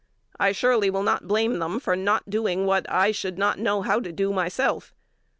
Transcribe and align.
_I 0.39 0.55
surely 0.55 0.89
will 0.89 1.03
not 1.03 1.27
blame 1.27 1.59
them 1.59 1.79
for 1.79 1.95
not 1.95 2.27
doing 2.27 2.65
what 2.65 2.91
I 2.91 3.11
should 3.11 3.37
not 3.37 3.59
know 3.59 3.83
how 3.83 3.99
to 3.99 4.11
do 4.11 4.33
myself. 4.33 4.95